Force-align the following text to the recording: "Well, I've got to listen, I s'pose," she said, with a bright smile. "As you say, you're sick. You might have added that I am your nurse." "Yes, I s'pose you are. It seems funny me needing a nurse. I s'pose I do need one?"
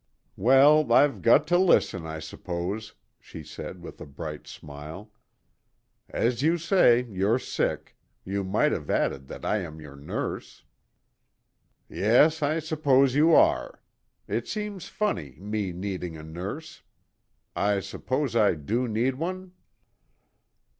"Well, 0.35 0.91
I've 0.91 1.21
got 1.21 1.45
to 1.49 1.59
listen, 1.59 2.07
I 2.07 2.17
s'pose," 2.17 2.95
she 3.19 3.43
said, 3.43 3.83
with 3.83 4.01
a 4.01 4.07
bright 4.07 4.47
smile. 4.47 5.11
"As 6.09 6.41
you 6.41 6.57
say, 6.57 7.03
you're 7.11 7.37
sick. 7.37 7.95
You 8.25 8.43
might 8.43 8.71
have 8.71 8.89
added 8.89 9.27
that 9.27 9.45
I 9.45 9.57
am 9.59 9.79
your 9.79 9.95
nurse." 9.95 10.63
"Yes, 11.87 12.41
I 12.41 12.57
s'pose 12.57 13.13
you 13.13 13.35
are. 13.35 13.79
It 14.27 14.47
seems 14.47 14.87
funny 14.87 15.37
me 15.39 15.71
needing 15.71 16.17
a 16.17 16.23
nurse. 16.23 16.81
I 17.55 17.79
s'pose 17.79 18.35
I 18.35 18.55
do 18.55 18.87
need 18.87 19.13
one?" 19.19 19.51